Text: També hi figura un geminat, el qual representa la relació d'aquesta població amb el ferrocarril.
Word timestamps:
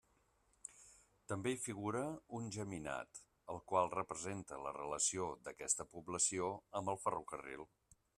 També 1.31 1.51
hi 1.55 1.59
figura 1.65 2.01
un 2.37 2.47
geminat, 2.55 3.21
el 3.55 3.61
qual 3.73 3.91
representa 3.95 4.59
la 4.69 4.73
relació 4.79 5.29
d'aquesta 5.49 5.87
població 5.93 6.49
amb 6.81 6.95
el 6.95 6.99
ferrocarril. 7.05 7.69